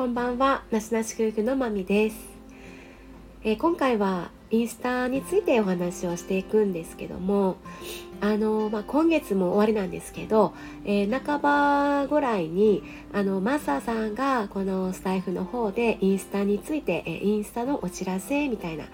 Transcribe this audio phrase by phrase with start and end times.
[0.00, 2.16] こんばんはなしなし夫婦のまみです、
[3.44, 7.58] えー、今回はインスタについてお話をしていくんですけども
[8.22, 10.54] あのまあ、今月も終わりなんですけど、
[10.86, 12.82] えー、半ばぐらいに
[13.12, 18.84] あのマサさんがこのスタイフの方でインスタについて、えー、インスタのお知らせみたいな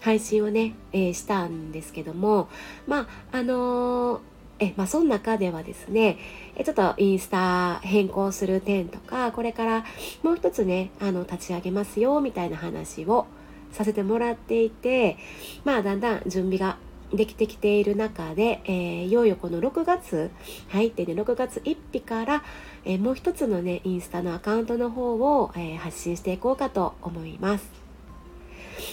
[0.00, 2.48] 配信をね、えー、したんですけども
[2.86, 4.20] まああの
[4.60, 6.16] えまあ、その中ではですね
[6.64, 9.84] ちょっとインスタ変更する点とかこれから
[10.22, 13.26] もう一つねあの立ち上げますよみたいな話を
[13.72, 15.16] させてもらっていて
[15.64, 16.78] まあだんだん準備が
[17.12, 20.30] できてきている中で、えー、いよいよこの6月
[20.68, 22.44] 入ってね6月1日から、
[22.84, 27.84] えー、もう一つのねインスタのアカウントの方を、えー、発信していこうかと思います。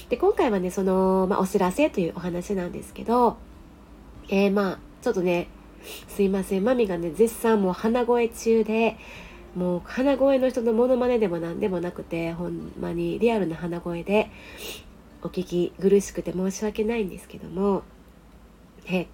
[0.10, 3.38] で今回はねその、まあ、お知らせというお話なんですけど、
[4.30, 5.48] えー、まあちょっとね
[6.08, 6.64] すいません。
[6.64, 8.98] マミがね絶賛もう鼻声中で
[9.56, 14.30] もう鼻声の人のモノマネでも何でもなくてほんまにリアルな鼻声で
[15.24, 17.84] お聞き苦しくて申し訳ないんですけども
[18.88, 19.08] え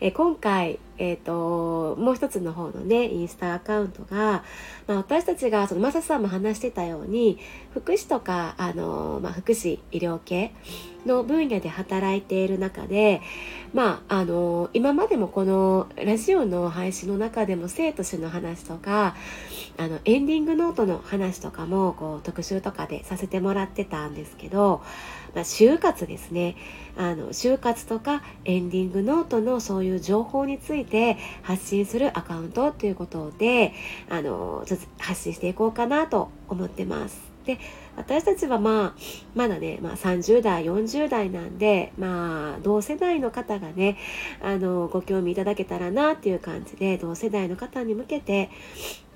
[0.00, 4.44] え今回、えーと、もう一つの方のねインスタアカウントが、
[4.86, 7.38] まあ、私たちがそのマサさんも話してたように
[7.72, 10.52] 福祉とかあの、まあ、福祉医療系
[11.06, 13.22] の分野で働いている中で、
[13.72, 19.14] まあ、あの今までもこのラジオの配信の中でも生と死の話とか
[19.78, 24.82] あのエンディングノートの話とかもこう特集とかでさせてもらってたんですけど、
[25.34, 26.56] まあ、就活ですね。
[26.96, 30.85] あの就活とかエンディングノートのそういう情報について
[31.42, 33.72] 発信するアカウントということで
[34.08, 37.36] あのちょっと発信していこうかなと思ってます。
[37.46, 37.58] で
[37.96, 38.94] 私たちはまあ
[39.34, 43.96] まだね、まあ、30代40代なんでまあ同世代の方がね
[44.42, 48.50] あのご興味いただけたらなっていう感じで同世代の方に向けて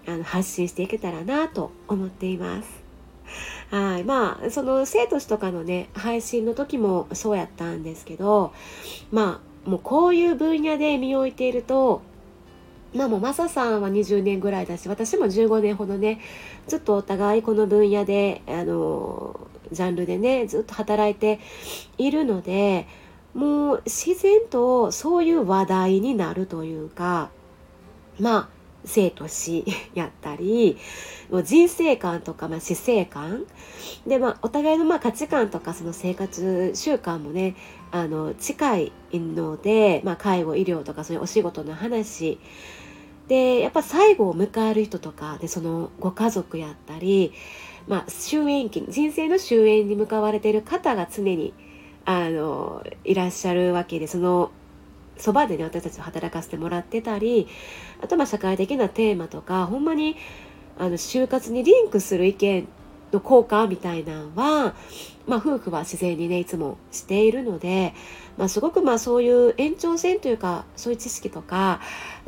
[0.07, 2.81] あの発信していけたらなと思っています。
[3.71, 8.53] はいまあその生徒とかのね配信の時もそうやったんですけど
[9.13, 12.03] まあもうこういう分野で身を置いていると
[12.95, 16.21] まあもうマサさんは20年ぐらいだし私も15年ほどね
[16.67, 21.39] ずっとお互いこの分野であのジャンルでねずっと働いて
[21.99, 22.87] いるので
[23.35, 27.31] もう自然とそういう話題になるというか
[28.19, 28.49] まあ
[28.85, 30.79] 生と死 やったり
[31.31, 33.45] もう人生観とか、まあ、死生観。
[34.07, 37.55] で、まあ、お互いのまあ価値観とかその生活習慣もね
[37.93, 42.39] あの近いので、まあ、介護医療とかそういうお仕事の話。
[43.29, 47.33] でやっぱ最後を迎える人とかでそのご家族やったり、
[47.87, 51.55] まあ、終焉期人生の終焉に向かわれている方が常に
[52.05, 54.51] あのいらっしゃるわけでその
[55.17, 57.47] そばでね私たちを働かせてもらってたり
[58.03, 60.17] あとまあ社会的なテーマとかほんまに
[60.77, 62.67] あの就活にリンクする意見
[63.13, 64.75] の効果みたいなのは、
[65.27, 67.95] まあ、夫婦は自然にねいつもしているので、
[68.37, 71.81] まあ、すごくまあそういう延長線というかそういう知識とか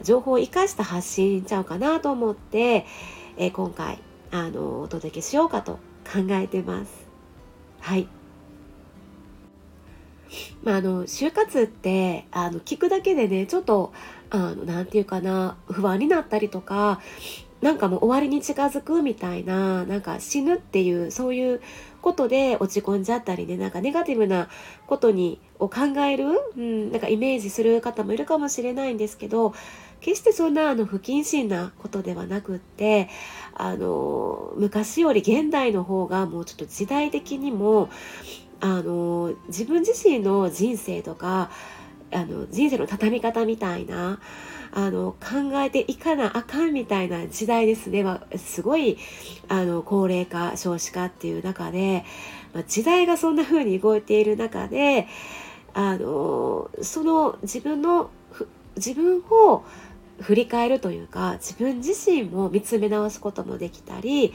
[0.02, 2.86] 情報を生かした発信ちゃうかなと思って、
[3.36, 3.98] えー、今回
[4.30, 7.06] あのお届けしようかと考えてます。
[7.80, 8.08] はい
[10.62, 13.92] まあ、あの就活ってあの聞くだけでねちょっと
[14.30, 17.00] あのなんていうかな不安になったりとか
[17.62, 21.60] なんかもう終わりに近づくみたいななんか死ぬっていうそういう
[22.02, 24.48] ことで落ち込んじゃったりねなんかネガティブな
[24.88, 26.24] ことにを考える、
[26.56, 29.54] うん、なんかイメージする方もいるかもしれないんですけど
[30.00, 33.08] 決してそんなあの不謹慎なことではなくって
[33.54, 37.88] あの昔より現代の方がもうちょっと時代的にも
[38.60, 41.50] あの自分自身の人生とか
[42.12, 44.20] あの人生の畳み方みたいな
[44.72, 48.98] あの考えていかなあかんみたいな時代ですね、まあ、すごい
[49.48, 52.04] あの高齢化少子化っていう中で、
[52.54, 55.08] まあ、時代がそんな風に動いている中で
[55.74, 58.10] あのその自分の
[58.76, 59.64] 自分を
[60.20, 64.32] 振り返るというか自分自身も見つめ直すこともできたり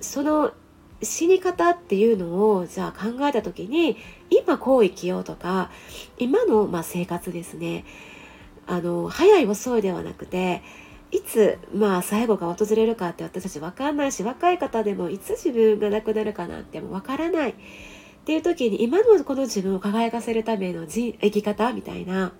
[0.00, 0.52] その
[1.02, 3.96] 死に方っていうのをじゃあ考えた時に
[4.30, 5.70] 今こう生きようとか
[6.18, 7.84] 今のまあ生活ですね。
[8.66, 10.62] あの早い遅いではなくて
[11.10, 17.50] いつまあ最後が訪れるかって私たち分かんないし若い方でもいつ自分が亡くなるかなんてもう分からない。
[17.50, 17.54] っ
[18.28, 22.32] ていう時に今のこの自分を輝かせるための生き方みたいな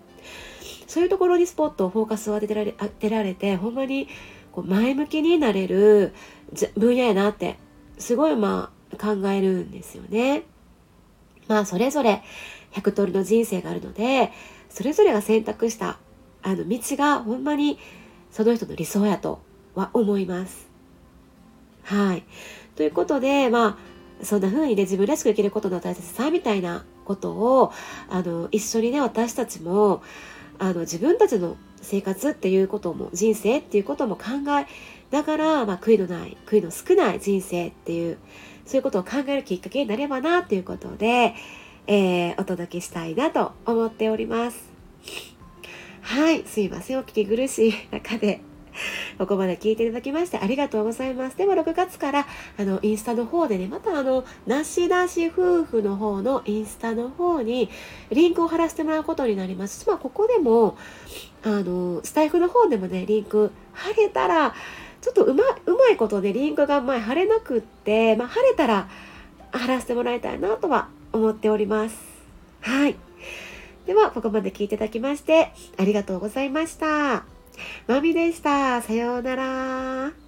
[0.86, 4.06] そういうところにスポットをフォーカスを当てられ当てられてほんまに
[4.52, 6.12] こう前向きになれる
[6.76, 7.56] 分野やなって
[7.98, 10.44] すごいまあ考えるんですよね。
[11.46, 12.22] まあそれぞれ
[12.72, 14.32] 100通りの人生があるので
[14.68, 15.98] それぞれが選択した
[16.42, 17.78] あの道がほんまに
[18.30, 19.40] その人の理想やと
[19.74, 20.68] は思います。
[21.84, 22.24] はい。
[22.76, 23.78] ということで、ま
[24.20, 27.72] あ、そんな風にね、自分らしく生きることの大切さみたいなことを、
[28.10, 30.02] あの、一緒にね、私たちも、
[30.58, 34.24] あの、自分たちの生活っていうことも、人生っていうことも考
[34.60, 34.66] え
[35.10, 38.18] ながら、まあ、悔いのない、悔いの少ない人生っていう、
[38.66, 41.34] そういうことを考えるきっかけになればな、ということで、
[41.86, 44.68] えー、お届けしたいなと思っております。
[46.02, 46.98] はい、すいません。
[46.98, 48.47] お聞き苦しい中で。
[49.18, 51.36] ここまで聞いていただきましてありがとうございます。
[51.36, 52.26] では6月から
[52.56, 57.68] あのインスタの方でね、またあの、なしなし夫婦の方のインスタの方に
[58.10, 59.86] リンクを貼らせてもらうことになります。
[59.88, 60.76] まあここでも、
[61.42, 64.54] あの、スタイフの方でもね、リンク貼れたら、
[65.00, 68.88] ちょっとうまうまいことで、リンクが前貼れなくって、まあ貼れたら
[69.52, 71.96] 貼らせてもらいたいなとは思っております。
[72.60, 72.96] はい。
[73.86, 77.37] では、ここまで聞いていただきまして、ありがとうございました。
[77.86, 78.80] まみでした。
[78.82, 80.27] さようなら。